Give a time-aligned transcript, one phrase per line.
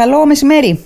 [0.00, 0.84] Καλό μεσημέρι.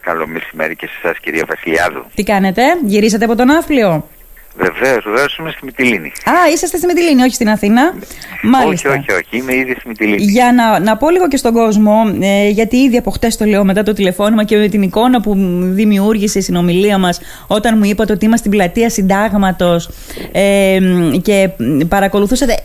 [0.00, 2.04] Καλό μεσημέρι και σε εσάς, κυρία Βασιλιάδου.
[2.14, 4.08] Τι κάνετε, γυρίσατε από τον Άφλιο.
[4.56, 6.06] Βεβαίως, βεβαίως είμαι στη Μυτιλίνη.
[6.06, 7.94] Α, είσαστε στη Μυτιλίνη, όχι στην Αθήνα.
[8.42, 8.90] Μάλιστα.
[8.90, 10.22] Όχι, όχι, όχι, είμαι ήδη στη Μυτιλίνη.
[10.22, 13.64] Για να, να πω λίγο και στον κόσμο, ε, γιατί ήδη από χτες το λέω
[13.64, 18.12] μετά το τηλεφώνημα και με την εικόνα που δημιούργησε η συνομιλία μας όταν μου είπατε
[18.12, 19.90] ότι είμαστε στην πλατεία Συντάγματος
[20.32, 20.78] ε,
[21.22, 21.50] και
[21.88, 22.64] παρακολουθούσατε.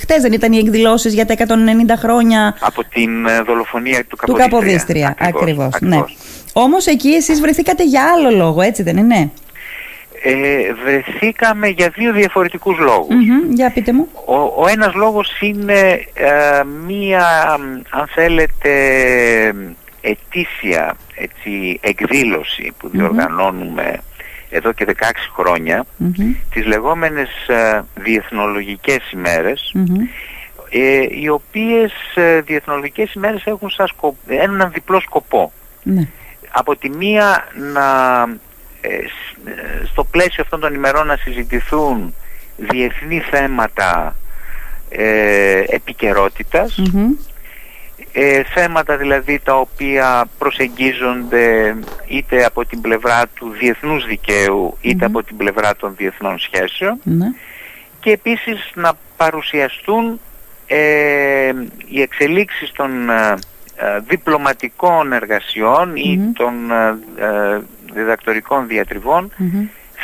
[0.00, 1.44] Χτες δεν ήταν οι εκδηλώσεις για τα 190
[1.98, 2.56] χρόνια.
[2.60, 4.46] Από την ε, δολοφονία του Καποδίστρια.
[4.46, 5.70] Του Καποδίστρια, ακριβώς.
[5.80, 5.98] Ναι.
[6.52, 9.30] Όμως εκεί εσείς βρεθήκατε για άλλο λόγο, έτσι δεν είναι;
[10.22, 12.78] Ε, βρεθήκαμε για δύο διαφορετικούς
[13.50, 14.08] Για πείτε μου.
[14.24, 17.24] Ο, ο ένας λόγος είναι ε, μία,
[17.90, 18.72] αν θέλετε,
[20.00, 23.98] ετήσια έτσι, εκδήλωση που διοργανώνουμε
[24.50, 25.02] εδώ και 16
[25.36, 26.34] χρόνια, mm-hmm.
[26.52, 29.74] τις λεγόμενες ε, διεθνολογικές ημέρες,
[30.70, 33.88] ε, οι οποίες ε, διεθνολογικές ημέρες έχουν σαν
[34.26, 35.02] έναν διπλό
[35.82, 36.08] ναι.
[36.50, 38.38] Από τη μία να ε,
[39.84, 42.14] στο πλαίσιο αυτών των ημερών να συζητηθούν
[42.56, 44.16] διεθνή θέματα
[44.88, 46.82] ε, επικαιροτητας
[48.12, 51.76] ε, θέματα δηλαδή τα οποία προσεγγίζονται
[52.06, 56.38] είτε από την πλευρά του διεθνούς δικαίου από την πλευρά των διεθνών
[57.02, 57.26] ναι.
[58.00, 60.20] και επίσης να παρουσιαστούν
[60.66, 61.52] ε,
[61.86, 62.90] οι εξελίξεις των
[64.08, 66.54] διπλωματικών εργασιών ή των
[67.92, 69.32] διδακτορικών διατριβών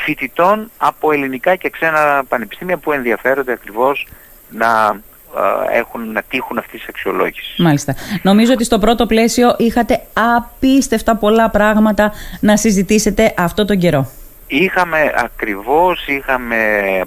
[0.05, 4.07] φοιτητών από ελληνικά και ξένα πανεπιστήμια που ενδιαφέρονται ακριβώς
[4.51, 5.01] να
[5.37, 7.55] ε, έχουν, να τύχουν αυτής της αξιολόγησης.
[7.59, 7.95] Μάλιστα.
[8.23, 14.11] Νομίζω ότι στο πρώτο πλαίσιο είχατε απίστευτα πολλά πράγματα να συζητήσετε αυτό τον καιρό.
[14.47, 16.57] Είχαμε ακριβώς, είχαμε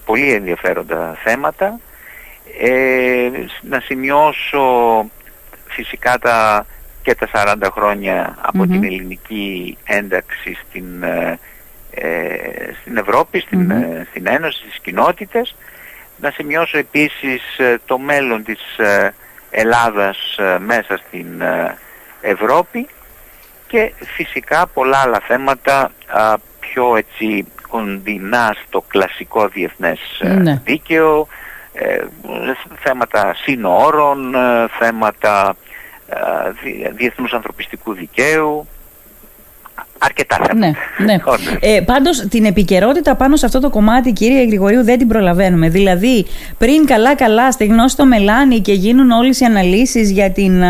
[0.05, 1.79] πολύ ενδιαφέροντα θέματα.
[2.61, 3.29] Ε,
[3.61, 5.05] να σημειώσω
[5.67, 6.65] φυσικά τα
[7.07, 11.39] και τα 40 χρόνια από την ελληνική ένταξη στην, ε,
[11.91, 15.55] ε στην Ευρώπη, στην, ε, στην Ένωση, στις κοινότητες.
[16.19, 18.59] Να σημειώσω επίσης ε, το μέλλον της
[19.49, 21.41] Ελλάδας μέσα στην
[22.21, 22.87] Ευρώπη
[23.67, 25.91] και φυσικά πολλά άλλα θέματα
[26.59, 30.61] πιο έτσι κοντινά στο κλασικό διεθνές ναι.
[30.63, 31.27] δίκαιο,
[32.79, 34.35] θέματα σύνορων,
[34.79, 35.75] θέματα ε,
[36.95, 38.67] διεθνούς ανθρωπιστικού δικαίου,
[39.99, 40.55] αρκετά θέματα.
[40.57, 40.71] Ναι,
[41.05, 41.17] ναι.
[41.59, 45.69] ε, Πάντως την επικαιρότητα πάνω σε αυτό το κομμάτι, κύριε Γρηγορίου, δεν την προλαβαίνουμε.
[45.69, 46.25] Δηλαδή,
[46.57, 50.61] πριν καλά-καλά στεγνώσει το μελάνι και γίνουν όλες οι αναλύσεις για την,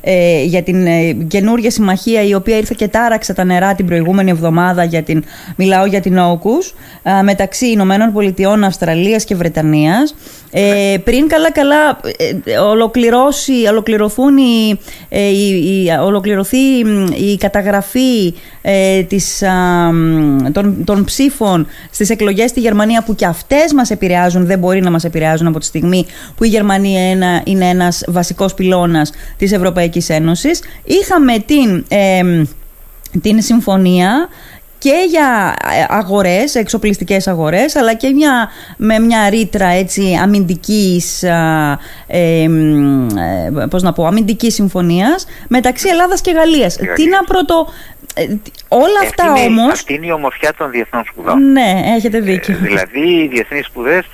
[0.00, 4.30] ε, για την ε, καινούργια συμμαχία η οποία ήρθε και τάραξε τα νερά την προηγούμενη
[4.30, 4.84] εβδομάδα.
[4.84, 5.24] Για την,
[5.56, 6.74] μιλάω για την Όκους,
[7.22, 10.14] μεταξύ Ηνωμένων Πολιτειών, Αυστραλίας και Βρετανίας.
[10.50, 12.00] Ε, πριν καλά-καλά
[12.44, 16.58] ε, ολοκληρώσει, ολοκληρωθούν η, ε, η, ολοκληρωθεί
[17.30, 18.25] η καταγραφή
[18.62, 19.42] ε, της,
[20.52, 24.90] των, των ψήφων στις εκλογές στη Γερμανία που και αυτές μας επηρεάζουν, δεν μπορεί να
[24.90, 26.06] μας επηρεάζουν από τη στιγμή
[26.36, 30.60] που η Γερμανία ένα, είναι ένας βασικός πυλώνας της Ευρωπαϊκής Ένωσης.
[30.84, 31.84] Είχαμε την,
[33.20, 34.28] την συμφωνία
[34.86, 41.78] και για ε, αγορές, εξοπλιστικές αγορές, αλλά και μια, με μια ρήτρα έτσι αμυντικής, ε,
[42.06, 42.48] ε,
[43.70, 46.76] πώς να πω, αμυντικής συμφωνίας μεταξύ Ελλάδας και Γαλλίας.
[46.94, 47.68] Τι να πρώτο...
[48.14, 48.22] Ε,
[48.68, 49.72] όλα αυτά αυτή όμως...
[49.72, 51.52] Αυτή είναι η ομορφιά των διεθνών σπουδών.
[51.52, 52.54] Ναι, έχετε δίκιο.
[52.54, 54.06] Ε, δηλαδή οι διεθνείς σπουδές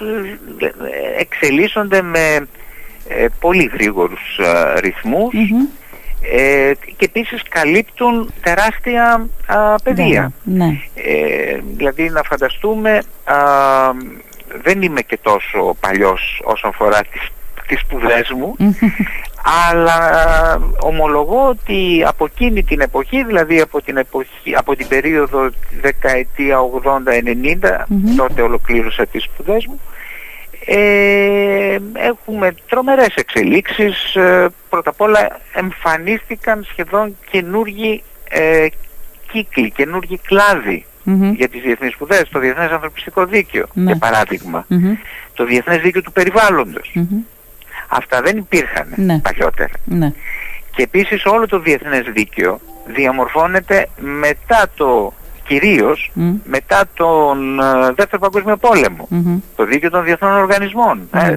[1.19, 2.47] εξελίσσονται με
[3.41, 4.41] πολύ γρήγορους
[4.81, 5.35] ρυθμούς
[6.23, 10.33] ε, και επίσης καλύπτουν τεράστια α, πεδία.
[10.43, 10.79] Ναι, ναι.
[10.95, 13.37] Ε, δηλαδή να φανταστούμε, α,
[14.63, 17.31] δεν είμαι και τόσο παλιός όσον αφορά τις,
[17.67, 18.57] τις σπουδές μου,
[19.71, 19.99] αλλά
[20.81, 25.51] ομολογώ ότι από εκείνη την εποχή, δηλαδή από την, εποχή, από την περίοδο
[25.81, 27.85] δεκαετία 80-90,
[28.17, 29.81] τότε ολοκλήρωσα τις σπουδές μου,
[30.67, 34.15] ε, έχουμε τρομερές εξελίξεις.
[34.15, 38.67] Ε, πρώτα απ' όλα εμφανίστηκαν σχεδόν καινούργιοι ε,
[39.33, 40.21] κύκλοι, καινούργιοι
[41.37, 42.29] για τις διεθνείς σπουδές.
[42.31, 43.85] Το Διεθνές Ανθρωπιστικό Δίκαιο, ναι.
[43.85, 44.67] για παραδειγμα
[45.35, 46.93] Το Διεθνές Δίκαιο του Περιβάλλοντος.
[47.89, 49.19] Αυτά δεν υπήρχαν ναι.
[49.19, 49.73] παλιότερα.
[49.85, 50.13] Ναι.
[50.75, 55.13] Και επίσης όλο το Διεθνές Δίκαιο διαμορφώνεται μετά το
[55.47, 56.11] κυρίως
[56.45, 58.59] μετά τον uh, Δεύτερο Παγκόσμιο
[59.57, 61.09] Το δίκαιο των διεθνών οργανισμών.
[61.13, 61.37] Ε, ε,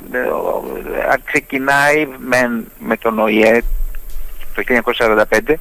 [1.24, 3.62] ξεκινάει με, με τον ΟΗΕ
[4.56, 4.64] το
[5.46, 5.54] 1945,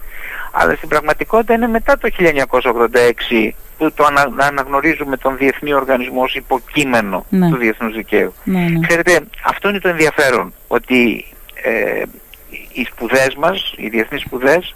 [0.53, 2.09] αλλά στην πραγματικότητα είναι μετά το
[3.39, 4.07] 1986 που το
[4.37, 7.49] αναγνωρίζουμε τον Διεθνή Οργανισμό ως υποκείμενο ναι.
[7.49, 8.35] του διεθνούς δικαίου.
[8.45, 8.87] Ναι, ναι.
[8.87, 11.25] Ξέρετε, αυτό είναι το ενδιαφέρον, ότι
[11.55, 12.03] ε,
[12.73, 14.75] οι σπουδές μας, οι διεθνείς σπουδές,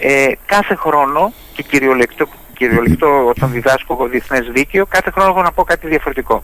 [0.00, 5.52] Ε, κάθε χρόνο και κυριολεκτό, κυριολεκτό όταν διδάσκω εγώ διεθνές δίκαιο, κάθε χρόνο έχω να
[5.52, 6.42] πω κάτι διαφορετικό.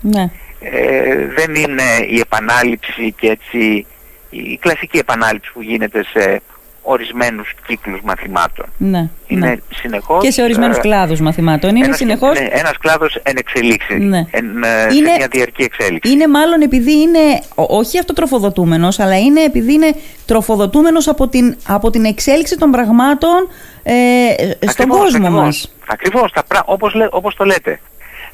[0.00, 0.30] Ναι.
[0.60, 3.86] Ε, δεν είναι η επανάληψη και έτσι
[4.30, 6.42] η κλασική επανάληψη που γίνεται σε
[6.86, 8.66] ορισμένους κύκλους μαθημάτων.
[8.76, 9.54] Ναι, είναι ναι.
[9.74, 10.22] συνεχώς...
[10.22, 11.76] Και σε ορισμένους ε, κλάδους μαθημάτων.
[11.76, 12.40] Είναι ένας, συνεχώς...
[12.40, 14.24] Ναι, ένας κλάδος εν εξελίξη, ναι.
[14.30, 16.12] εν, ε, είναι, σε μια διαρκή εξέλιξη.
[16.12, 19.94] Είναι μάλλον επειδή είναι, όχι αυτοτροφοδοτούμενος, αλλά είναι επειδή είναι
[20.26, 23.48] τροφοδοτούμενος από την, από την εξέλιξη των πραγμάτων
[23.82, 23.92] ε,
[24.36, 25.44] στον ακριβώς, κόσμο ακριβώς.
[25.44, 25.72] μας.
[25.86, 27.80] Ακριβώς, τα, όπως, όπως το λέτε.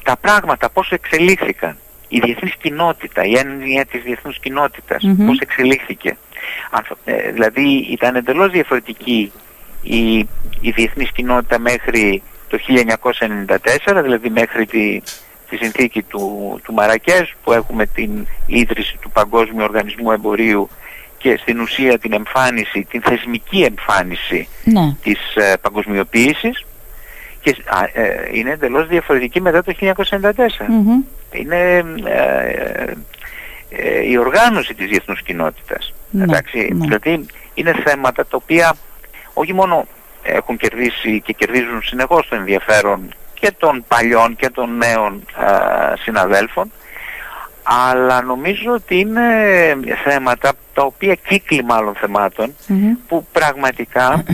[0.02, 1.76] Τα πράγματα πώς εξελίχθηκαν
[2.08, 5.26] η διεθνής κοινότητα, η έννοια της διεθνούς κοινότητας, mm-hmm.
[5.26, 6.16] πώς εξελίχθηκε.
[7.04, 9.32] Ε, δηλαδή ήταν εντελώς διαφορετική
[9.82, 10.18] η,
[10.60, 12.58] η διεθνής κοινότητα μέχρι το
[13.86, 15.00] 1994, δηλαδή μέχρι τη,
[15.48, 20.68] τη συνθήκη του, του Μαρακές που έχουμε την ίδρυση του Παγκόσμιου Οργανισμού Εμπορίου
[21.18, 24.96] και στην ουσία την εμφάνιση, την θεσμική εμφάνιση ναι.
[25.02, 26.64] της ε, παγκοσμιοποίησης
[27.40, 27.56] και
[27.92, 29.94] ε, είναι εντελώς διαφορετική μετά το 1994
[31.32, 32.92] είναι ε,
[33.70, 35.94] ε, η οργάνωση της διεθνούς κοινότητας.
[36.10, 36.86] Ναι, εντάξει, ναι.
[36.86, 38.74] Δηλαδή είναι θέματα τα οποία
[39.34, 39.86] όχι μόνο
[40.22, 45.24] έχουν κερδίσει και κερδίζουν συνεχώς το ενδιαφέρον και των παλιών και των νέων
[46.02, 46.70] συναδέλφων
[47.62, 49.22] αλλά νομίζω ότι είναι
[50.04, 51.94] θέματα τα οποία κύκλοι μάλλον
[53.08, 54.24] που πραγματικά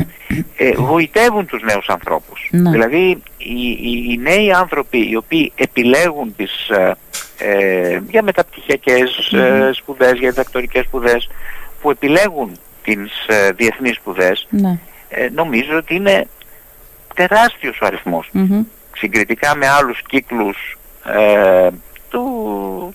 [0.57, 2.49] ε, γοητεύουν τους νέους ανθρώπους.
[2.51, 2.71] Ναι.
[2.71, 6.95] Δηλαδή οι, οι, οι, νέοι άνθρωποι οι οποίοι επιλέγουν τις, ε,
[7.39, 9.71] ε για μεταπτυχιακές mm-hmm.
[9.73, 11.29] σπουδές, για διδακτορικές σπουδές
[11.87, 14.79] που επιλέγουν τις ε, διεθνείς σπουδές ναι.
[15.09, 16.27] ε, νομίζω ότι είναι
[17.15, 18.31] τεράστιος ο αριθμός.
[18.97, 21.69] Συγκριτικά με άλλους κύκλους ε,
[22.09, 22.25] του,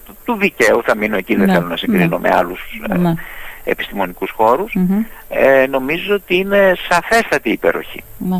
[0.06, 2.62] του, του, δικαίου θα μείνω εκεί δεν ναι, θέλω να συγκρίνω με άλλους
[3.64, 4.32] επιστημονικούς
[5.34, 8.04] ε, νομίζω ότι είναι σαφέστατη υπεροχή.
[8.18, 8.40] Ναι.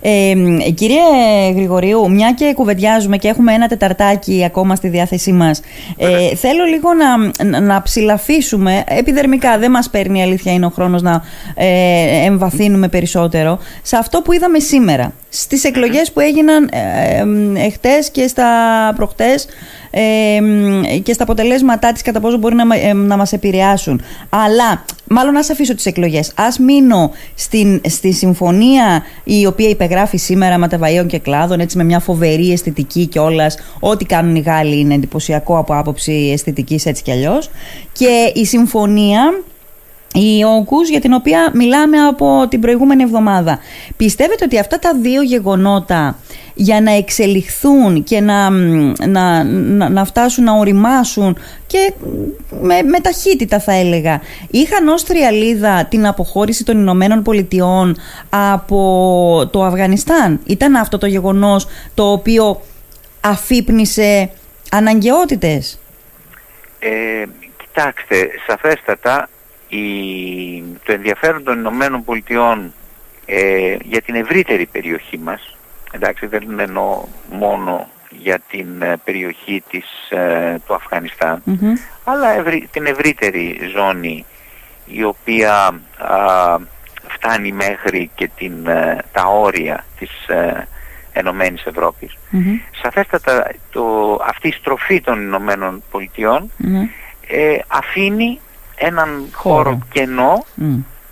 [0.00, 0.34] Ε,
[0.74, 1.00] κύριε
[1.54, 5.60] Γρηγορίου, μια και κουβεντιάζουμε και έχουμε ένα τεταρτάκι ακόμα στη διάθεσή μας,
[5.96, 11.22] ε, θέλω λίγο να, να ψηλαφίσουμε, επιδερμικά δεν μας παίρνει αλήθεια είναι ο χρόνος να
[11.54, 18.26] ε, εμβαθύνουμε περισσότερο, σε αυτό που είδαμε σήμερα, στις εκλογές που έγιναν ε, εχθές και
[18.26, 18.46] στα
[18.96, 19.46] προχτές
[21.02, 24.02] και στα αποτελέσματά της κατά πόσο μπορεί να, να μας επηρεάσουν.
[24.28, 26.13] Αλλά, μάλλον ας αφήσω τις εκλογές.
[26.34, 32.00] Ας μείνω στην, στη συμφωνία η οποία υπεγράφει σήμερα ματεβαίων και κλάδων έτσι με μια
[32.00, 33.56] φοβερή αισθητική κιόλας.
[33.80, 37.50] Ό,τι κάνουν οι Γάλλοι είναι εντυπωσιακό από άποψη αισθητικής έτσι κι αλλιώς.
[37.92, 39.42] Και η συμφωνία
[40.14, 43.58] η ΟΚΟΥΣ για την οποία μιλάμε από την προηγούμενη εβδομάδα.
[43.96, 46.18] Πιστεύετε ότι αυτά τα δύο γεγονότα
[46.54, 48.50] για να εξελιχθούν και να,
[49.06, 49.44] να,
[49.88, 51.92] να, φτάσουν να οριμάσουν και
[52.60, 54.20] με, με ταχύτητα θα έλεγα
[54.50, 57.96] είχαν ως τριαλίδα την αποχώρηση των Ηνωμένων Πολιτειών
[58.30, 60.40] από το Αφγανιστάν.
[60.46, 62.60] Ήταν αυτό το γεγονός το οποίο
[63.20, 64.30] αφύπνισε
[64.70, 65.78] αναγκαιότητες.
[66.78, 67.24] Ε,
[67.56, 69.28] κοιτάξτε, σαφέστατα
[70.84, 72.72] το ενδιαφέρον των Ηνωμένων Πολιτειών
[73.26, 75.56] ε, για την ευρύτερη περιοχή μας,
[75.94, 81.42] εντάξει δεν εννοώ μόνο για την ε, περιοχή της, ε, του αφγανισταν
[82.04, 84.24] αλλά την ευρύτερη ζώνη
[84.86, 85.80] η οποία
[87.08, 88.64] φτάνει μέχρι και την,
[89.12, 90.66] τα όρια της ε,
[91.12, 91.66] Ενωμένης
[92.82, 93.82] Σαφέστατα το,
[94.28, 95.82] αυτή η στροφή των Ηνωμένων
[97.66, 98.40] αφήνει
[98.76, 100.44] έναν χώρο, κενό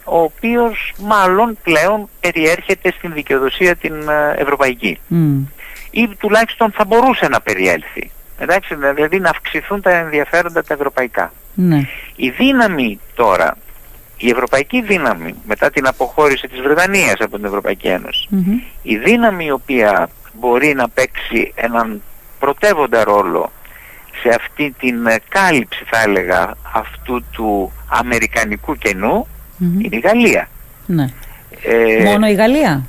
[0.04, 4.98] ο οποίος μάλλον πλέον περιέρχεται στην δικαιοδοσία την ε, ευρωπαϊκή.
[5.90, 8.10] Ή τουλάχιστον θα μπορούσε να περιέλθει.
[8.38, 11.32] Εντάξει, δηλαδή να αυξηθούν τα ενδιαφέροντα τα ευρωπαϊκά.
[11.54, 11.88] Ναι.
[12.16, 13.56] η δύναμη τώρα
[14.16, 17.88] η ευρωπαϊκή δύναμη μετά την αποχώρηση της Βρετανίας από την Ευρωπαϊκή
[18.82, 22.02] η δύναμη η οποία μπορεί να παίξει έναν
[22.38, 23.52] πρωτεύοντα ρόλο
[24.22, 28.76] σε αυτή την ε, κάλυψη θα έλεγα αυτού του αμερικανικού
[29.62, 30.48] είναι η Γαλλία.
[30.86, 31.06] Ναι.
[31.62, 32.86] Ε, Μόνο η Γαλλία;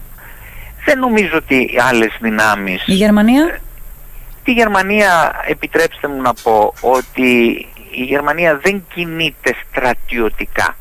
[0.86, 2.84] Δεν νομίζω ότι άλλες δυνάμεις...
[2.88, 3.62] Η Γερμανία; Ε,
[4.44, 7.32] τη Γερμανία επιτρέψτε μου να πω ότι
[7.92, 10.76] η Γερμανία δεν κινείται στρατιωτικά.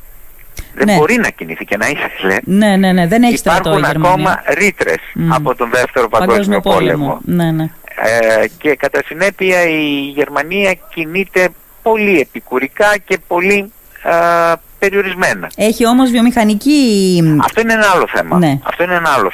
[0.75, 0.97] Δεν ναι.
[0.97, 2.37] μπορεί να κινηθεί και να ήθελε.
[2.45, 7.21] Ναι, ναι, ναι, δεν έχει στρατό Υπάρχουν ακόμα ρήτρες από τον Δεύτερο Παγκόσμιο, Πόλεμο.
[7.25, 7.71] Ναι, ναι.
[8.03, 11.49] Ε, και κατά συνέπεια η Γερμανία κινείται
[11.83, 13.73] πολύ επικουρικά και πολύ
[14.03, 15.51] ε, περιορισμένα.
[15.57, 17.23] Έχει όμως βιομηχανική...
[17.43, 18.39] Αυτό είναι ένα άλλο θέμα.
[18.39, 18.59] Ναι.
[18.63, 19.31] Αυτό είναι ένα άλλο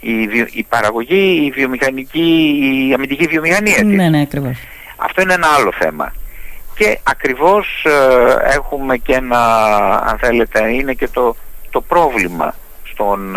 [0.00, 0.12] Η,
[0.52, 2.28] η παραγωγή, η βιομηχανική,
[2.88, 3.96] η αμυντική βιομηχανία της.
[3.96, 4.58] Ναι, ναι, ακριβώς.
[4.96, 6.12] Αυτό είναι ένα άλλο θέμα.
[6.74, 9.42] Και ακριβώς ε, έχουμε και ένα,
[10.10, 11.36] αν θέλετε, είναι και το,
[11.70, 13.36] το πρόβλημα στον,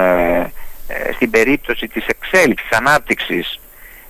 [1.13, 3.59] στην περίπτωση της εξέλιξης, ανάπτυξης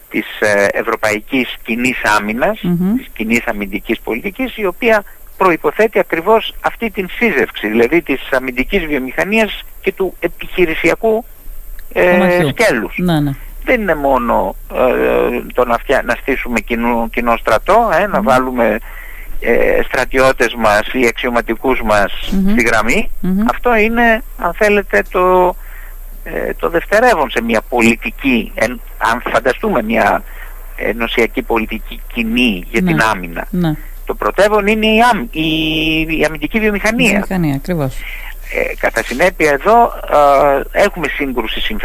[0.09, 0.25] της
[0.71, 2.59] ευρωπαϊκής κοινής άμυνας,
[2.97, 5.03] της κοινής αμυντικής πολιτικής, η οποία
[5.37, 11.25] προϋποθέτει ακριβώς αυτή την σύζευξη, δηλαδή της αμυντικής βιομηχανίας και του επιχειρησιακού
[11.93, 12.95] ε, σκέλους.
[12.97, 13.31] Ναι, ναι.
[13.65, 18.77] Δεν είναι μόνο ε, το να, φτιά, να στήσουμε κοινό, κοινό στρατό, ε, να βάλουμε
[19.39, 22.11] ε, στρατιώτες μας ή αξιωματικούς μας
[22.51, 23.09] στη γραμμή.
[23.49, 25.55] Αυτό είναι, αν θέλετε, το,
[26.23, 28.51] ε, το δευτερεύον σε μια πολιτική,
[28.97, 30.23] αν φανταστούμε μια
[30.75, 33.03] ενωσιακή πολιτική κοινή για την ναι.
[33.03, 33.47] άμυνα.
[34.03, 34.05] Ναι.
[34.05, 34.99] Το πρωτεύον είναι η,
[35.31, 37.09] η, η αμυντική βιομηχανία.
[37.09, 37.95] βιομηχανία ακριβώς.
[38.53, 39.93] Ε, κατά συνέπεια εδώ
[40.71, 41.75] έχουμε σύγκρουση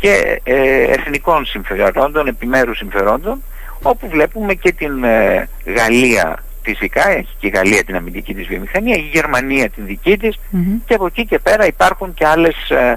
[0.00, 3.42] και ε, εθνικών συμφερόντων, επιμέρους συμφερόντων
[3.82, 8.96] όπου βλέπουμε και την ε, Γαλλία φυσικά, έχει και η Γαλλία την αμυντική της βιομηχανία,
[8.96, 10.38] η Γερμανία την δική της
[10.86, 12.96] και από εκεί και πέρα υπάρχουν και άλλες ε,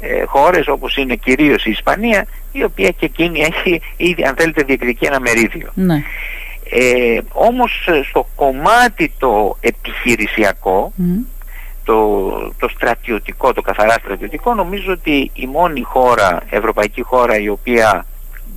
[0.00, 4.62] ε, χώρες όπως είναι κυρίως η Ισπανία η οποία και εκείνη έχει ήδη αν θέλετε
[4.62, 5.70] διεκδικεί ένα μερίδιο.
[5.74, 6.02] Ναι.
[6.74, 10.92] Ε, όμως στο κομμάτι το επιχειρησιακό
[11.84, 12.20] το,
[12.58, 18.06] το στρατιωτικό, το καθαρά στρατιωτικό νομίζω ότι η μόνη χώρα, ευρωπαϊκή χώρα η οποία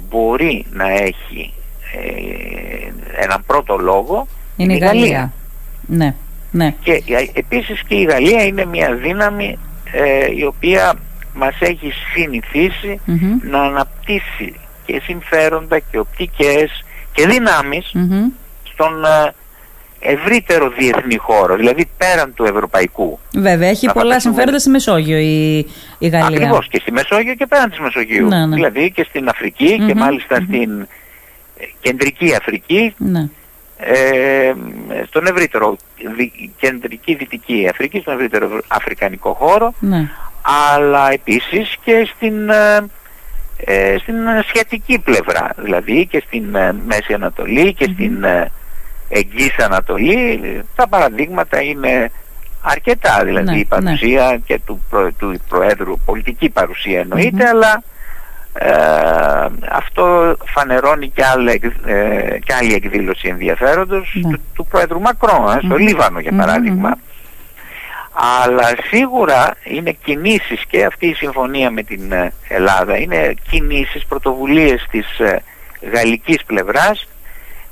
[0.10, 1.53] μπορεί να έχει
[1.95, 5.34] ε, έναν πρώτο λόγο είναι, η Γαλλία.
[5.88, 6.15] Ναι,
[6.51, 6.75] ναι.
[6.81, 9.57] Και ε, επίσης και η Γαλλία είναι μια δύναμη
[9.91, 10.93] ε, η οποία
[11.34, 11.91] μας έχει
[13.50, 14.55] να αναπτύσσει
[14.86, 16.84] και συμφέροντα και οπτικές
[17.15, 17.95] και δυνάμεις
[18.63, 19.05] στον
[20.00, 23.19] ευρύτερο διεθνή χώρο, δηλαδή πέραν του ευρωπαϊκού.
[23.34, 25.57] Βέβαια, έχει πολλά συμφέροντα στη Μεσόγειο η,
[25.98, 26.27] η Γαλλία.
[26.27, 28.27] Ακριβώς και στη Μεσόγειο και πέραν της Μεσογείου.
[28.27, 28.55] Ναι, ναι.
[28.55, 30.81] Δηλαδή και στην αφρικη και μαλιστα στην
[31.57, 32.93] ε, κεντρική Αφρική.
[32.98, 33.29] Ναι.
[33.77, 34.53] Ε,
[35.07, 35.77] στον ευρύτερο
[36.60, 40.10] κεντρική δυτική Αφρική, στον ευρύτερο αφρικανικό χώρο ναι.
[40.74, 42.79] αλλά επίσης και στην, ε,
[43.58, 44.16] ε στην
[44.48, 48.26] σχετική πλευρά δηλαδή και στην Μέση Ανατολή και στην
[49.10, 50.40] Εγγύης Ανατολή
[50.76, 52.12] τα παραδείγματα είναι
[52.62, 53.22] αρκετά.
[53.24, 54.38] Δηλαδή ναι, η παρουσία ναι.
[54.38, 54.82] και του,
[55.18, 57.08] του Προέδρου πολιτική παρουσία
[57.50, 57.84] αλλά
[58.58, 58.72] ε,
[59.70, 64.32] αυτό φανερώνει και άλλη, ε, και άλλη εκδήλωση ενδιαφέροντος ναι.
[64.32, 66.98] του, του Πρόεδρου Μακρόν ε, στο Λίβανο για παράδειγμα
[68.17, 74.88] αλλά σίγουρα είναι κινήσεις και αυτή η συμφωνία με την ε, Ελλάδα είναι κινήσεις, πρωτοβουλίες
[74.91, 75.41] της ε,
[75.93, 77.07] γαλλικής πλευράς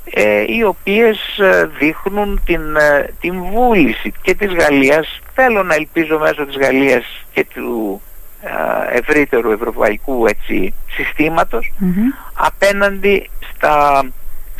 [0.04, 5.20] ε, οι οποίες ε, δείχνουν την, ε, την βούληση και της Γαλλίας.
[5.34, 8.02] Θέλω να ελπίζω μέσω της Γαλλίας και του
[8.92, 10.74] ευρύτερου ευρωπαϊκού έτσι,
[12.34, 14.04] απέναντι στα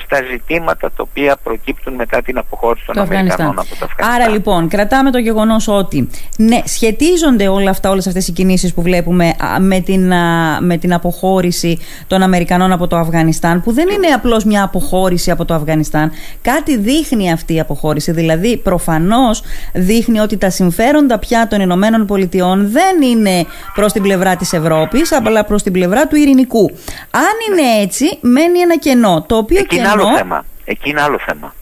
[0.04, 4.10] στα ζητήματα τα οποία προκύπτουν μετά την αποχώρηση των Αμερικανών από το Αφγανιστάν.
[4.14, 8.82] Άρα λοιπόν, κρατάμε το γεγονός ότι ναι, σχετίζονται όλα αυτά, όλες αυτές οι κινήσεις που
[8.82, 10.12] βλέπουμε με την,
[10.60, 15.44] με την αποχώρηση των Αμερικανών από το Αφγανιστάν, που δεν είναι απλώς μια αποχώρηση από
[15.44, 16.10] το Αφγανιστάν.
[16.42, 18.12] Κάτι δείχνει αυτή η αποχώρηση.
[18.12, 19.42] Δηλαδή, προφανώς
[19.72, 25.12] δείχνει ότι τα συμφέροντα πια των Ηνωμένων Πολιτειών δεν είναι προς την πλευρά της Ευρώπης,
[25.12, 26.70] αλλά προς την πλευρά του ειρηνικού.
[27.10, 29.24] Αν είναι έτσι, μένει ένα κενό.
[29.28, 30.44] Το οποίο κενό άλλο θέμα.
[30.64, 31.54] Εκεί είναι άλλο θέμα.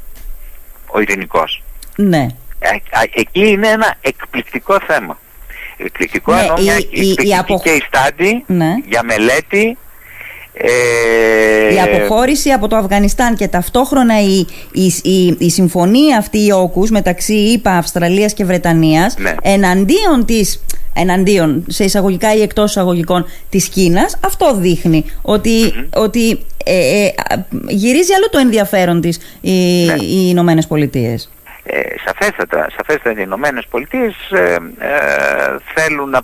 [0.86, 1.62] Ο ειρηνικός.
[1.96, 2.26] Ναι.
[2.58, 2.68] Ε,
[3.14, 5.18] εκεί είναι ένα εκπληκτικό θέμα.
[5.76, 7.62] Εκπληκτικό ναι, μια εκπληκτική απο...
[8.46, 8.74] ναι.
[8.86, 9.76] για μελέτη
[10.54, 11.74] ε...
[11.74, 16.90] Η αποχώρηση από το Αφγανιστάν και ταυτόχρονα η, η, η, η συμφωνία αυτή η όκους
[16.90, 19.34] μεταξύ ΙΠΑ, Αυστραλίας και Βρετανίας ναι.
[19.42, 27.07] εναντίον της εναντίον σε εισαγωγικά ή εκτός εισαγωγικών της Κίνας αυτό δείχνει ότι, ότι ε,
[27.07, 27.12] ε,
[27.69, 29.95] γυρίζει άλλο το ενδιαφέρον της οι, ναι.
[29.95, 31.31] οι Ηνωμένες Πολιτείες.
[31.64, 36.23] Ε, σαφέστατα, σαφέστατα οι Ηνωμένες Πολιτείες ε, ε, θέλουν να,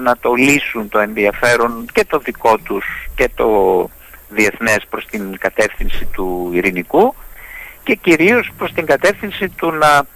[0.00, 3.48] να το λύσουν το ενδιαφέρον και το δικό τους και το
[4.28, 7.14] διεθνές προς την κατεύθυνση του ειρηνικού
[7.82, 10.06] και κυρίως προς την κατεύθυνση του να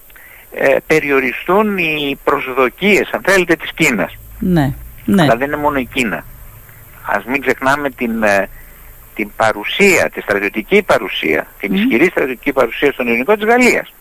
[0.54, 4.16] ε, περιοριστούν οι προσδοκίες, αν θέλετε, της Κίνας.
[4.38, 4.72] Ναι,
[5.04, 5.22] ναι.
[5.22, 6.24] Αλλά δεν είναι μόνο η Κίνα.
[7.06, 8.48] Ας μην ξεχνάμε την, ε,
[9.14, 13.94] την παρουσία, τη στρατιωτική παρουσία, την ισχυρή στρατιωτική παρουσία στον ελληνικό της Γαλλίας.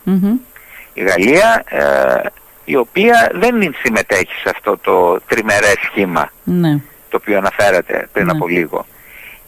[0.94, 2.28] Η Γαλλία ε,
[2.64, 6.80] η οποία δεν συμμετέχει σε αυτό το τριμερές σχήμα ναι.
[7.08, 8.32] το οποίο αναφέρατε πριν ναι.
[8.32, 8.86] από λίγο.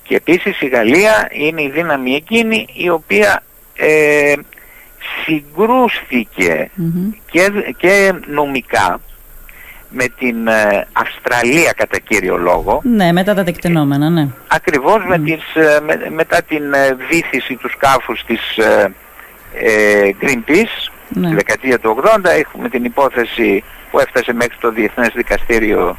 [0.02, 3.42] Και επίσης η Γαλλία είναι η δύναμη εκείνη η οποία
[3.76, 4.34] ε,
[5.24, 6.70] συγκρούστηκε
[7.30, 9.00] και, και νομικά
[9.96, 12.80] με την ε, Αυστραλία κατά κύριο λόγο.
[12.84, 14.28] Ναι, μετά τα τεκτενόμενα, ναι.
[14.48, 21.28] Ακριβώς με τις, ε, μετά την ε, βήθηση του σκάφους της ε, Greenpeace, ναι.
[21.28, 25.96] τη δεκαετία του 80, έχουμε την υπόθεση που έφτασε μέχρι το Διεθνές Δικαστήριο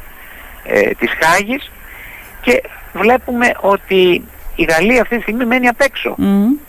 [0.64, 1.70] ε, της Χάγης
[2.40, 2.62] και
[2.92, 4.24] βλέπουμε ότι
[4.54, 6.16] η Γαλλία αυτή τη στιγμή μένει απ' έξω.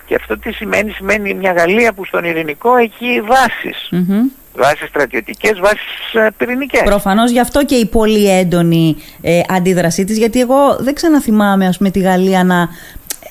[0.05, 3.89] Και αυτό τι σημαίνει, σημαίνει μια Γαλλία που στον ειρηνικό έχει βάσεις.
[3.91, 4.38] Mm-hmm.
[4.55, 6.81] Βάσεις στρατιωτικές, βάσεις ε, πυρηνικές.
[6.83, 11.77] Προφανώς γι' αυτό και η πολύ έντονη ε, αντίδρασή της, γιατί εγώ δεν ξαναθυμάμαι ας
[11.77, 12.69] πούμε τη Γαλλία να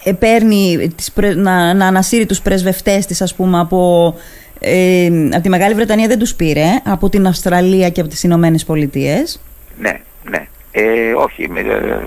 [0.04, 4.14] ε, παίρνει, τις, να, να ανασύρει τους πρεσβευτές της ας πούμε από,
[4.60, 8.64] ε, από τη Μεγάλη Βρετανία δεν τους πήρε, από την Αυστραλία και από τις Ηνωμένες
[8.64, 9.40] Πολιτείες.
[9.78, 10.48] Ναι, ναι.
[10.70, 11.62] Ε, όχι, με,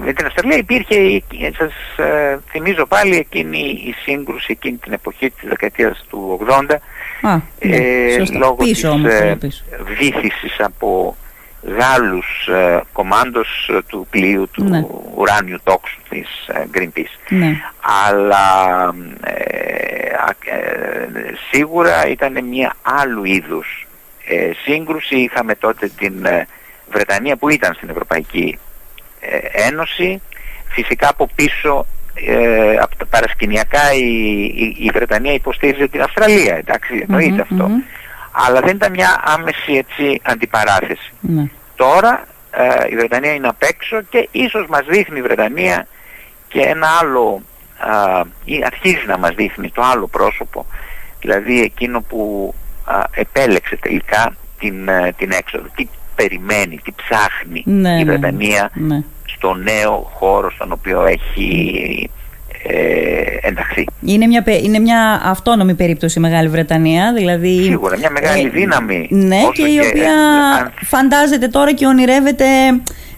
[0.06, 1.24] με, την Αυστραλία υπήρχε,
[1.58, 6.40] σας ε, θυμίζω πάλι εκείνη η σύγκρουση εκείνη την εποχή της δεκαετίας του
[6.70, 6.76] 80
[7.22, 9.64] Α, ναι, ε, λόγω πίσω, της όμως, ε, πίσω.
[9.98, 11.16] βήθησης από
[11.64, 14.86] Γάλλους ε, κομμάντος ε, του πλοίου του Ναι.
[15.16, 17.16] ουράνιου τόξου της ε, Greenpeace.
[17.30, 17.56] Ναι.
[18.10, 18.54] Αλλά
[19.24, 21.08] ε, α- ε,
[21.52, 23.88] σίγουρα ήταν μια άλλου είδους
[24.26, 25.16] ε, σύγκρουση.
[25.16, 26.48] Είχαμε τότε την ε,
[26.92, 28.60] Βρετανία που ήταν στην Ευρωπαϊκή
[29.20, 29.38] ε,
[29.68, 30.22] Ένωση.
[30.70, 36.56] Φυσικά από πίσω ε, από τα παρασκηνιακά η, η, η Βρετανία υποστήριζε την Αυστραλία.
[36.56, 37.68] Εντάξει, εννοείται Μμμ, αυτό.
[37.68, 37.82] μμμ.
[38.32, 41.12] Αλλά δεν ήταν μια άμεση έτσι αντιπαράθεση.
[41.20, 41.44] Ναι.
[41.76, 45.88] Τώρα ε, η Βρετανία είναι απ' έξω και ίσως μας δείχνει η Βρετανία
[46.48, 47.42] και ένα άλλο,
[47.78, 50.66] α, ή αρχίζει να μας δείχνει το άλλο πρόσωπο,
[51.20, 52.54] δηλαδή εκείνο που
[52.86, 55.68] α, επέλεξε τελικά την, ε, την έξοδο.
[55.76, 59.04] Τι περιμένει, τι ψάχνει Ναι, η ναι, Βρετανία ναι.
[59.26, 62.10] στο νέο χώρο στον οποίο έχει
[62.64, 63.86] ε, ενταχθεί.
[64.06, 67.64] Είναι μια, πε- είναι μια αυτόνομη περίπτωση η Μεγάλη Βρετανία, δηλαδή...
[67.64, 69.08] Σίγουρα, μια μεγάλη ε, δύναμη.
[69.12, 70.14] Ναι, όσο και η οποία
[70.60, 72.46] αν- φαντάζεται τώρα και ονειρεύεται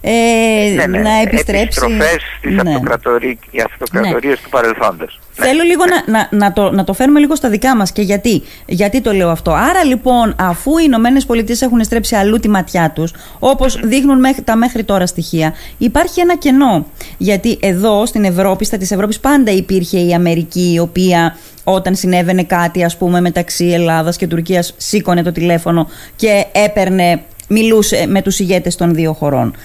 [0.01, 1.61] ε, ναι, ναι, να επιστρέψει.
[1.83, 2.69] Επιστροφές στις Ναι.
[2.71, 3.39] αυτοκρατορί...
[3.51, 5.19] οι αυτοκρατορίες του παρελθόντος.
[5.37, 5.45] Ναι.
[5.45, 8.41] Θέλω λίγο να, να, να, το, να το φέρουμε λίγο στα δικά μας και γιατί.
[8.65, 9.51] Γιατί το λέω αυτό.
[9.51, 14.41] Άρα λοιπόν, αφού οι Ηνωμένες Πολιτείες έχουν στρέψει αλλού τη ματιά τους, όπως δείχνουν μέχρι,
[14.41, 16.85] τα μέχρι τώρα στοιχεία, υπάρχει ένα κενό.
[17.17, 22.43] Γιατί εδώ στην Ευρώπη, στα της Ευρώπης, πάντα υπήρχε η Αμερική, η οποία όταν συνέβαινε
[22.43, 28.39] κάτι, ας πούμε, μεταξύ Ελλάδας και Τουρκίας, σήκωνε το τηλέφωνο και έπαιρνε, μιλούσε με τους
[28.39, 29.55] ηγέτες των δύο χωρών.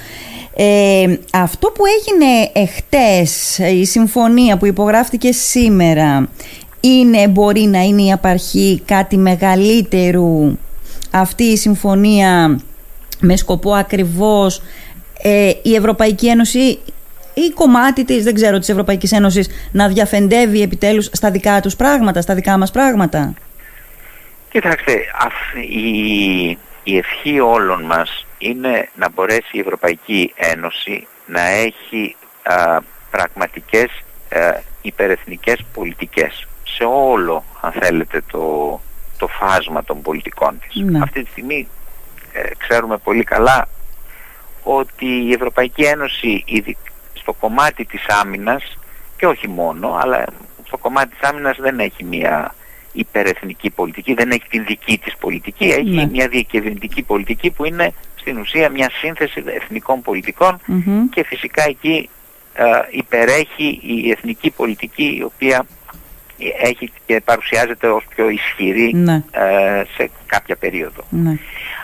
[0.54, 6.28] Ε, αυτό που έγινε εχτες, η συμφωνία που υπογράφτηκε σήμερα,
[6.80, 10.58] είναι, μπορεί να είναι η απαρχή κάτι μεγαλύτερου;
[11.10, 12.60] Αυτή η συμφωνία
[13.20, 14.62] με σκοπό ακριβώς
[15.22, 16.78] ε, η Ευρωπαϊκή Ένωση
[17.34, 22.20] ή κομμάτι της, δεν ξέρω, της Ευρωπαϊκής Ένωσης να διαφεντεύει επιτέλους στα δικά τους πράγματα,
[22.20, 23.34] στα δικά μας πράγματα;
[24.50, 32.16] Κοιτάξτε, αυ- η, η ευχή όλων μας είναι να μπορέσει η Ευρωπαϊκή Ένωση να έχει
[32.42, 33.90] α, πραγματικές
[34.28, 38.80] α, υπερεθνικές πολιτικές σε όλο, αν θέλετε, το,
[39.18, 40.82] το φάσμα των πολιτικών της.
[40.82, 40.98] Ναι.
[41.02, 41.68] Αυτή τη στιγμή
[42.32, 43.68] ε, ξέρουμε πολύ καλά
[44.62, 46.76] ότι η Ευρωπαϊκή Ένωση ήδη
[47.12, 48.78] στο κομμάτι της άμυνας
[49.16, 50.24] και όχι μόνο, αλλά
[50.66, 52.54] στο κομμάτι της άμυνας δεν έχει μια
[52.92, 56.06] υπερεθνική πολιτική, δεν έχει την δική της πολιτική, έχει Ναι.
[56.06, 57.92] μια διακυβερνητική πολιτική που είναι
[58.28, 61.08] στην ουσία μια σύνθεση εθνικών πολιτικών Μμμ.
[61.08, 62.08] και φυσικά εκεί
[62.54, 65.66] ε, υπερέχει η εθνική πολιτική η οποία
[66.62, 69.22] έχει και παρουσιάζεται ως πιο ισχυρή Ναι.
[69.30, 71.02] ε, σε κάποια περίοδο.
[71.10, 71.38] Ναι.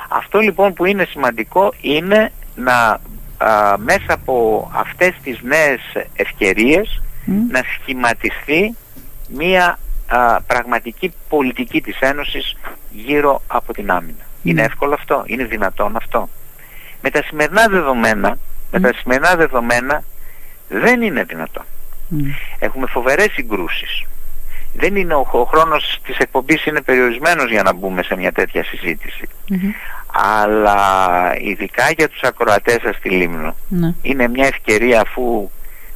[0.09, 3.01] Αυτό λοιπόν που είναι σημαντικό είναι να
[3.39, 5.81] α, μέσα από αυτές τις νέες
[6.17, 7.51] ευκαιρίες Μμ.
[7.51, 8.77] να σχηματιστεί
[9.29, 12.57] μία α, πραγματική πολιτική της Ένωσης
[12.91, 14.25] γύρω από την άμυνα.
[14.43, 14.67] Είναι Ναι.
[14.67, 16.29] εύκολο αυτό, είναι δυνατόν αυτό;
[17.03, 18.39] Με τα σημερινά δεδομένα,
[18.71, 20.03] με τα σημερινά δεδομένα
[20.69, 21.65] δεν είναι δυνατόν.
[22.09, 22.31] Μμ.
[22.59, 24.05] Έχουμε φοβερές συγκρούσεις.
[24.77, 28.65] Δεν είναι ο, ο χρόνος της εκπομπής είναι περιορισμένος για να μπούμε σε μια τέτοια
[28.65, 29.29] συζήτηση.
[29.49, 29.71] Μμμ.
[30.13, 30.79] Αλλά
[31.41, 33.95] ειδικά για τους ακροατές σας στη Λίμνο Ναι.
[34.03, 35.51] είναι μια ευκαιρία αφού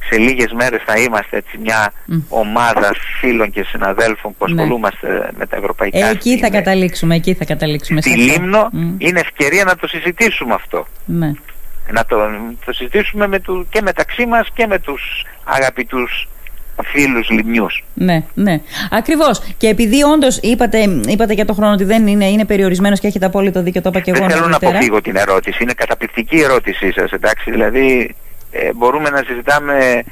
[0.09, 2.17] σε λίγες μέρες θα είμαστε έτσι μια Μμ.
[2.29, 4.61] ομάδα φίλων και συναδέλφων που Ναι.
[4.61, 8.01] ασχολούμαστε με τα ευρωπαϊκά Ε, εκεί θα στην- καταλήξουμε, εκεί θα καταλήξουμε.
[8.01, 8.31] στη σε αυτό.
[8.41, 8.95] Λίμνο Μμ.
[8.97, 10.87] είναι ευκαιρία να το συζητήσουμε αυτό.
[11.05, 11.31] Ναι.
[11.91, 12.17] Να το,
[12.65, 16.27] το συζητήσουμε με του, και μεταξύ μας και με τους αγαπητούς
[16.85, 17.83] φίλους λιμνιούς.
[17.93, 18.61] Ναι, ναι.
[18.91, 19.41] Ακριβώς.
[19.57, 23.25] Και επειδή όντως είπατε, είπατε για το χρόνο ότι δεν είναι, είναι περιορισμένος και έχετε
[23.25, 24.71] απόλυτο δίκιο, το είπα και εγώ Δεν θέλω να νωρίτερα.
[24.71, 25.63] αποφύγω την ερώτηση.
[25.63, 27.51] Είναι καταπληκτική η ερώτησή σας, εντάξει.
[27.51, 28.15] Δηλαδή
[28.51, 30.03] ε, μπορούμε να συζητάμε ε, ε,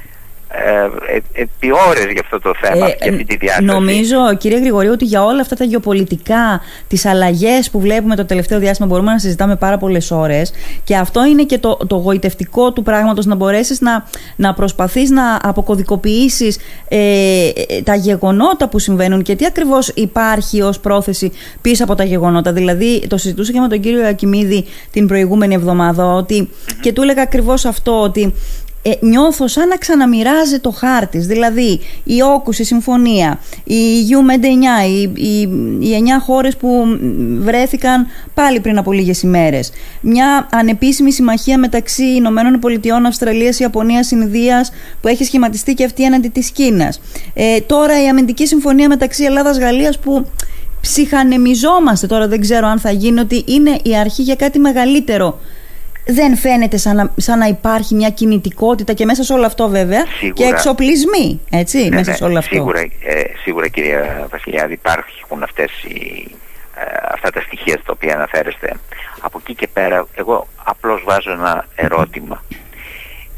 [1.32, 5.04] επί ώρες για αυτό το θέμα, ε, για αυτή τη διάσταση; Νομίζω, κύριε Γρηγορίου, ότι
[5.04, 9.56] για όλα αυτά τα γεωπολιτικά, τις αλλαγές που βλέπουμε το τελευταίο διάστημα μπορούμε να συζητάμε
[9.56, 10.52] πάρα πολλές ώρες
[10.84, 14.04] και αυτό είναι και το, το γοητευτικό του πράγματος να μπορέσεις να,
[14.36, 16.58] να προσπαθείς να αποκωδικοποιήσεις
[16.88, 17.50] ε,
[17.84, 22.52] τα γεγονότα που συμβαίνουν και τι ακριβώς υπάρχει ως πρόθεση πίσω από τα γεγονότα.
[22.52, 27.22] Δηλαδή, το συζητούσα και με τον κύριο Ακιμίδη την προηγούμενη εβδομάδα ότι, και του έλεγα
[27.22, 28.34] ακριβώς αυτό ότι
[28.82, 31.18] ε, νιώθω σαν να ξαναμοιράζει το χάρτη.
[31.18, 33.74] Δηλαδή, η Όκους, η Συμφωνία, η
[34.10, 35.40] U 9, οι, οι,
[35.80, 36.98] οι 9 χώρες που
[37.38, 39.70] βρέθηκαν πάλι πριν από λίγες ημέρες.
[40.00, 46.28] Μια ανεπίσημη συμμαχία μεταξύ Ηνωμένων Πολιτειών, Αυστραλίας, Ιαπωνίας, Ινδίας που έχει σχηματιστεί και αυτή έναντι
[46.28, 47.00] της Κίνας.
[47.34, 50.26] Ε, τώρα η αμυντική συμφωνία μεταξύ Ελλάδας-Γαλλίας που
[50.80, 55.40] ψυχανεμιζόμαστε τώρα δεν ξέρω αν θα γίνει ότι είναι η αρχή για κάτι μεγαλύτερο
[56.10, 60.04] δεν φαίνεται σαν να, σαν να υπάρχει μια κινητικότητα και μέσα σε όλο αυτό βέβαια
[60.34, 62.54] και εξοπλισμοί έτσι, ναι, μέσα ναι, σε όλο αυτό.
[62.54, 66.28] Σίγουρα, ε, σίγουρα κυρία Βασιλιάδη υπάρχουν αυτές οι,
[66.74, 68.76] ε, αυτά τα στοιχεία στα οποία αναφέρεστε.
[69.20, 72.44] Από εκεί και πέρα εγώ απλώς βάζω ένα ερώτημα.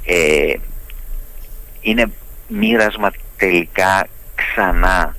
[0.04, 0.52] Ε,
[1.80, 2.12] είναι
[2.48, 5.16] μοίρασμα τελικά ξανά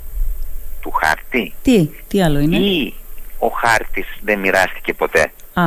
[0.81, 2.93] του χάρτη; Τι, τι άλλο είναι; Ή
[3.39, 5.63] ο χάρτης δεν μοιράστηκε ποτέ; Α.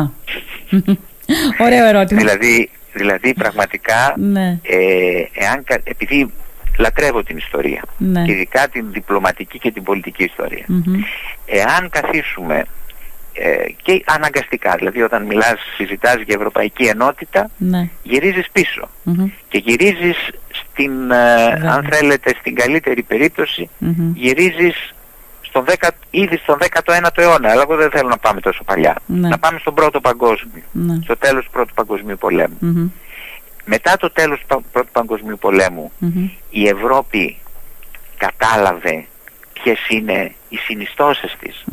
[1.58, 2.20] Ωραίο ερώτημα.
[2.20, 4.58] Δηλαδή, δηλαδή πραγματικά, ναι.
[4.62, 6.32] ε, εάν, επειδή
[6.78, 8.24] λατρεύω την ιστορία, ναι.
[8.26, 10.30] ειδικά την διπλωματική και την πολιτική
[11.46, 12.64] εάν καθίσουμε
[13.32, 17.88] ε, και αναγκαστικά, δηλαδή όταν μιλάς, συζητάς για ευρωπαϊκή ενότητα, ναι.
[18.02, 18.48] γυρίζεις
[19.48, 20.16] και γυρίζεις
[20.50, 23.68] στην, ε, αν θέλετε, στην καλύτερη περίπτωση,
[24.14, 24.94] γυρίζεις
[25.54, 28.96] στον 10, ήδη στον 19ο αιώνα, αλλά εγώ δεν θέλω να πάμε τόσο παλιά.
[29.06, 29.28] Ναι.
[29.28, 30.98] Να πάμε στον πρώτο παγκόσμιο, ναι.
[31.02, 32.18] στο τέλος του πρώτου παγκοσμίου
[33.64, 35.38] Μετά το τέλος του πρώτου παγκοσμίου
[36.50, 37.38] η Ευρώπη
[38.16, 39.06] κατάλαβε
[39.52, 41.64] ποιες είναι οι συνιστώσεις της.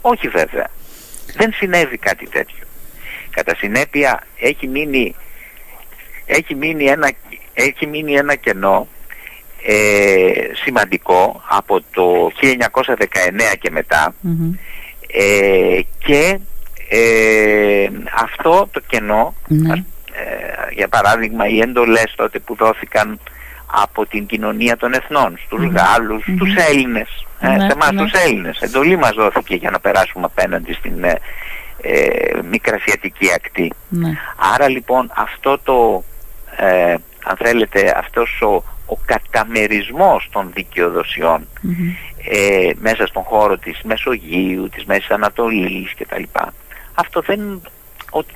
[0.00, 0.66] Όχι βέβαια.
[1.36, 2.64] Δεν συνέβη κάτι τέτοιο.
[3.30, 5.14] Κατά συνέπεια έχει μείνει,
[6.26, 7.10] έχει μείνει, ένα,
[7.54, 8.88] έχει μείνει ένα κενό
[9.66, 10.32] ε,
[10.64, 12.56] σημαντικό από το 1919
[13.60, 14.14] και μετά
[15.06, 16.38] ε, και
[16.88, 17.88] ε,
[18.22, 19.72] αυτό το κενό ναι.
[19.72, 19.82] ε,
[20.72, 23.20] για παράδειγμα οι εντολές τότε που δόθηκαν
[23.82, 25.76] από την κοινωνία των εθνών στους mm-hmm.
[25.76, 28.02] Γάλλους, στους Έλληνες ε, ναι, σε εμάς ναι.
[28.02, 31.14] τους Έλληνες εντολή μας δόθηκε για να περάσουμε απέναντι στην ε,
[32.50, 33.72] μικρασιατική ακτή
[34.54, 36.04] άρα λοιπόν αυτό το
[37.24, 41.46] αν θέλετε αυτός ο ο καταμερισμός των δικαιοδοσιων
[42.30, 46.22] ε, μέσα στον χώρο της Μεσογείου, της Μέσης Ανατολής κτλ.
[46.94, 47.62] Αυτό δεν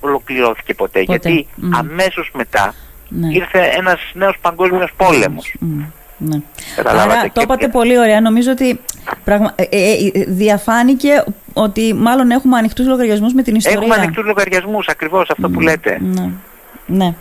[0.01, 2.75] ολοκληρώθηκε ποτέ, γιατί αμέσως μετά
[3.09, 3.35] ναι.
[3.35, 5.55] ήρθε ένας νέος παγκόσμιος πόλεμος.
[6.19, 6.41] Ναι.
[6.85, 8.21] Άρα το είπατε πολύ ωραία.
[8.21, 8.81] Νομίζω ότι
[9.25, 9.53] πραγμα...
[9.57, 13.79] ε, ε, ε διαφάνηκε ότι μάλλον έχουμε ανοιχτούς λογαριασμούς με την ιστορία.
[13.81, 15.99] Έχουμε ανοιχτούς λογαριασμούς, ακριβώς αυτό που λέτε.
[16.01, 16.31] Ναι.
[16.87, 17.15] ναι.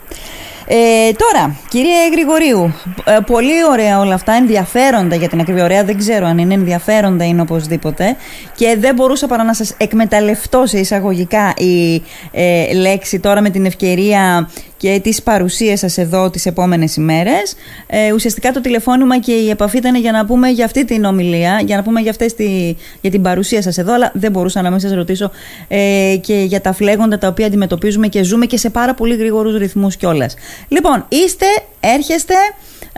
[0.70, 5.98] Ε, τώρα, κύριε Γρηγορίου, ε, πολύ ωραία όλα αυτά, ενδιαφέροντα για την ακριβή ωραία, δεν
[5.98, 8.16] ξέρω αν είναι ενδιαφέροντα είναι οπωσδήποτε.
[8.56, 13.64] Και δεν μπορούσα παρά να σας εκμεταλλευτώ σε εισαγωγικά η ε, λέξη τώρα με την
[13.64, 17.54] ευκαιρία και τις παρουσίες σας εδώ τις επόμενες ημέρες.
[17.86, 21.60] Ε, ουσιαστικά το τηλεφώνημα και η επαφή ήταν για να πούμε για αυτή την ομιλία,
[21.64, 24.70] για να πούμε για, αυτές τη, για την παρουσία σας εδώ, αλλά δεν μπορούσα να
[24.70, 25.30] μην σας ρωτήσω
[25.68, 29.56] ε, και για τα φλέγοντα τα οποία αντιμετωπίζουμε και ζούμε και σε πάρα πολύ γρήγορους
[29.56, 30.34] ρυθμούς κιόλας.
[30.68, 31.46] Λοιπόν, είστε,
[31.80, 32.34] έρχεστε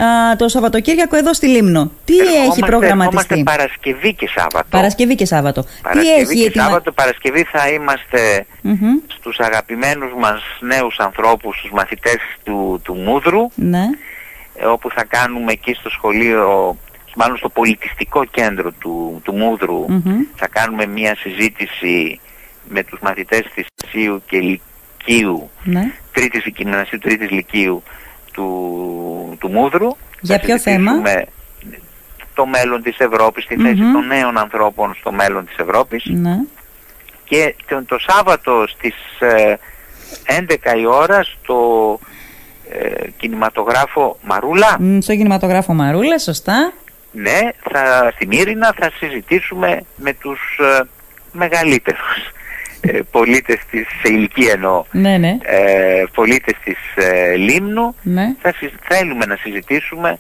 [0.05, 1.91] α, το Σαββατοκύριακο εδώ στη Λίμνο.
[2.05, 4.69] Τι έχει προγραμματιστεί; Είμαστε Παρασκευή και Σάββατο.
[4.71, 5.65] Παρασκευή και Σάββατο.
[5.83, 9.13] Παρασκευή Τι έχει και Σάββατο, Παρασκευή θα είμαστε mm-hmm.
[9.19, 13.85] στους αγαπημένους μας νέους ανθρώπους, στους μαθητές του, του Μούδρου, ναι.
[14.55, 16.77] Ε, όπου θα κάνουμε εκεί στο σχολείο
[17.15, 19.85] μάλλον στο πολιτιστικό κέντρο του, του Μούδρου
[20.35, 22.21] θα κάνουμε μια συζήτηση
[22.69, 25.93] με τους μαθητές της Σίου και Λυκείου, ναι.
[26.13, 27.83] τρίτης γυμνασίου, τρίτης Λυκείου
[28.33, 28.47] του,
[29.39, 29.97] του Μούδρου.
[30.21, 30.93] Για ποιο θέμα;
[32.35, 36.05] Το μέλλον της Ευρώπης, τη θέση των νέων ανθρώπων στο μέλλον της Ευρώπης.
[36.07, 36.37] Ναι.
[37.25, 41.99] Και το, το Σάββατο στις 11 ε, η ώρα στο
[42.71, 44.79] ε, κινηματογράφο Μαρούλα.
[45.01, 46.73] στο κινηματογράφο Μαρούλα, σωστά.
[47.13, 47.41] Ναι,
[47.71, 50.89] θα, στη Μύρινα θα συζητήσουμε με τους ε,
[51.33, 52.40] μεγαλύτερους ε,
[53.11, 55.39] πολίτες της, σε ηλικία εννοώ, ναι, ναι.
[55.43, 58.35] Ε, πολίτες της ε, Λίμνου, ναι.
[58.41, 58.55] θα
[58.89, 60.19] θέλουμε να συζητήσουμε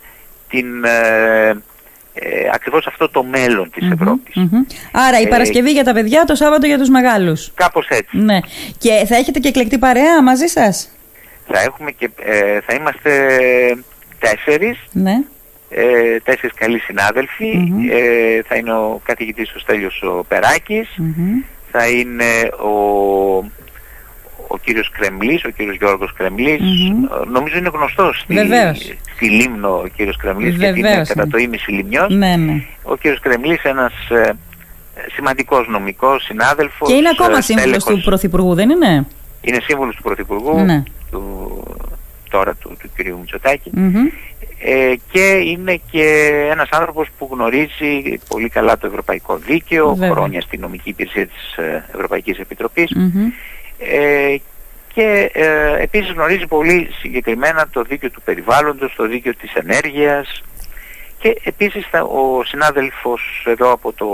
[0.49, 1.49] την, ε,
[2.14, 4.35] ε, ακριβώς αυτό το μέλλον της Ευρώπης.
[4.92, 7.53] Άρα η Παρασκευή για τα παιδιά, το Σάββατο για τους μεγάλους.
[7.55, 8.16] Κάπως έτσι.
[8.16, 8.38] Ναι.
[8.79, 10.90] Και θα έχετε και εκλεκτή παρέα μαζί σας;
[11.49, 12.11] Θα, έχουμε και,
[12.66, 13.11] θα είμαστε
[14.18, 15.16] τέσσερις, Ναι.
[15.70, 17.73] ε, τέσσερις καλοί συνάδελφοι.
[17.90, 21.42] Ε, θα είναι ο καθηγητής ο Στέλιος ο Περάκης, Μμμ.
[21.71, 22.71] Θα είναι ο,
[24.49, 26.61] ο κύριος Κρεμλής, ο κύριος Γιώργος Κρεμλής.
[26.61, 27.05] Μμμ.
[27.05, 28.93] Ε, Νομίζω είναι γνωστός στη, Βεβαίως.
[29.15, 31.31] στη Λίμνο ο κύριος Κρεμλής γιατί είναι Βεβαίως κατά είναι.
[31.31, 32.15] το ίμιση Λιμνιός.
[32.15, 32.65] Ναι, ναι.
[32.83, 34.31] Ο κύριος Κρεμλής ένας ε,
[35.15, 36.89] σημαντικός νομικός συνάδελφος.
[36.89, 38.05] Και είναι ακόμα ε, σύμβουλος του στέλεχος.
[38.05, 39.07] Πρωθυπουργού, δεν είναι;
[39.41, 40.83] Είναι σύμβουλος του Πρωθυπουργού, Ναι.
[41.11, 41.63] του,
[42.31, 43.71] τώρα του, του κυρίου Μητσοτάκη.
[43.75, 44.07] Μμμ.
[44.62, 46.05] Ε, και είναι και
[46.51, 50.11] ένας άνθρωπος που γνωρίζει πολύ καλά το ευρωπαϊκό δίκαιο, Βέβαια.
[50.11, 53.27] χρόνια στη νομική υπηρεσία της ε, Ευρωπαϊκής Επιτροπής Μμμ.
[53.79, 54.37] ε,
[54.95, 60.43] και ε, επίσης γνωρίζει πολύ συγκεκριμένα το δίκαιο του περιβάλλοντος, το δίκαιο της ενέργειας
[61.19, 64.07] και επίσης θα- ο συνάδελφος εδώ από το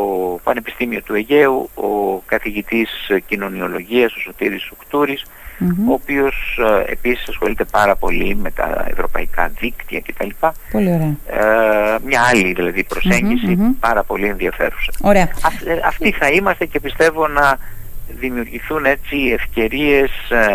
[0.45, 5.25] Πανεπιστήμιο του Αιγαίου, ο καθηγητής ε, κοινωνιολογίας, ο Σωτήρης Σουκτούρης,
[5.59, 5.89] Μμμ.
[5.91, 10.29] ο οποίος ε, επίσης ασχολείται πάρα πολύ με τα ευρωπαϊκά δίκτυα κτλ.
[10.73, 11.17] Πολύ ωραία.
[11.27, 13.73] Ε, μια άλλη δηλαδή προσέγγιση Μμμ, μμμ.
[13.81, 14.93] πάρα πολύ ενδιαφέρουσα.
[15.03, 15.29] Ωραία.
[15.45, 17.59] Αυ- ε, αυτοί θα είμαστε και πιστεύω να
[18.09, 20.55] δημιουργηθούν έτσι ευκαιρίες ε,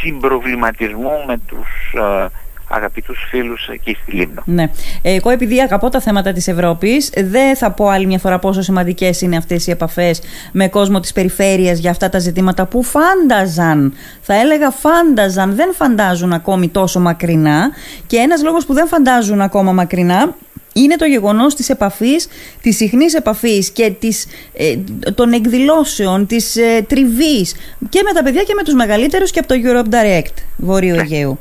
[0.00, 2.26] συμπροβληματισμού με τους ε,
[2.70, 4.42] αγαπητούς φίλους εκεί στη Λίμνο.
[4.44, 4.70] Ναι.
[5.02, 8.62] Ε, Εγώ επειδή αγαπώ τα θέματα της Ευρώπης δεν θα πω άλλη μια φορά πόσο
[8.62, 10.20] σημαντικές είναι αυτές οι επαφές
[10.52, 16.32] με κόσμο της περιφέρειας για αυτά τα ζητήματα που φάνταζαν, θα έλεγα φάνταζαν, δεν φαντάζουν
[16.32, 17.70] ακόμη τόσο μακρινά
[18.06, 20.34] και ένας λόγος που δεν φαντάζουν ακόμα μακρινά
[20.72, 22.28] είναι το γεγονός της επαφής,
[22.62, 24.76] της συχνής επαφής και της, ε,
[25.14, 27.54] των εκδηλώσεων, της ε, τριβής
[27.88, 31.38] και με τα παιδιά και με τους μεγαλύτερους και από το Europe Direct Βορείου Αιγαίου.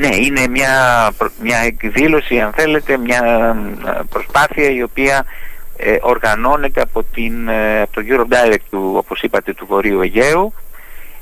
[0.00, 0.72] Ναι, είναι μια,
[1.18, 3.20] προ- μια εκδήλωση, αν θέλετε, μια
[3.86, 5.24] ε, προσπάθεια η οποία
[5.76, 10.52] ε, οργανώνεται από, την, ε, από το Eurodirect του, όπως είπατε, του Βορείου Αιγαίου,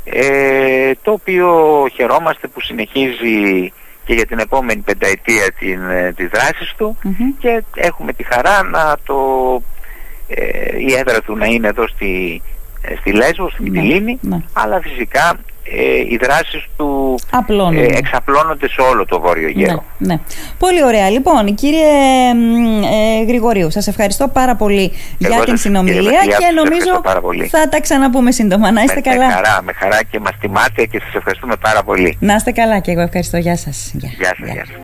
[0.05, 3.73] ε, το οποίο χαιρόμαστε που συνεχίζει
[4.05, 7.31] και για την επόμενη πενταετία την, ε, τις δράσεις του Μμμ.
[7.39, 9.17] και έχουμε τη χαρά να το,
[10.29, 12.43] ε, η έδρα του να είναι εδώ στη,
[12.83, 14.39] ε, στη Λέσβο, στη Ναι, Μυτιλίνη, ναι.
[14.53, 15.37] αλλά φυσικά
[15.73, 17.87] ε, οι δράσεις του Απλώνονται.
[17.87, 19.85] ε, εξαπλώνονται σε όλο το Βόρειο Αιγαίο.
[19.99, 20.21] Ναι, ναι.
[20.59, 21.11] Πολύ ωραία.
[21.11, 21.87] Λοιπόν, κύριε
[22.35, 26.31] μ, ε, Γρηγορίου, σας ευχαριστώ πάρα πολύ για Εγώ την σας, κύριε συνομιλία Βασιλιά, και
[26.31, 27.47] σας ευχαριστώ νομίζω πάρα πολύ.
[27.47, 28.71] θα τα ξαναπούμε σύντομα.
[28.71, 29.27] Να είστε με, καλά.
[29.27, 32.17] με χαρά, με χαρά και μας τιμάτε και σας ευχαριστούμε πάρα πολύ.
[32.21, 33.37] Να είστε καλά και εγώ ευχαριστώ.
[33.37, 33.91] Γεια σας.
[33.95, 34.53] Γεια σας.
[34.53, 34.77] Γεια σας.